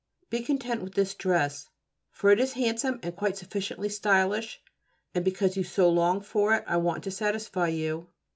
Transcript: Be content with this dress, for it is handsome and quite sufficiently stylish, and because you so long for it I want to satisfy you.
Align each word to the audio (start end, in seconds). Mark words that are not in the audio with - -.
Be 0.31 0.41
content 0.41 0.81
with 0.81 0.95
this 0.95 1.13
dress, 1.13 1.69
for 2.09 2.31
it 2.31 2.39
is 2.39 2.53
handsome 2.53 2.99
and 3.03 3.15
quite 3.15 3.37
sufficiently 3.37 3.87
stylish, 3.87 4.59
and 5.13 5.23
because 5.23 5.55
you 5.55 5.63
so 5.63 5.87
long 5.91 6.21
for 6.21 6.55
it 6.55 6.63
I 6.65 6.77
want 6.77 7.03
to 7.03 7.11
satisfy 7.11 7.67
you. 7.67 8.07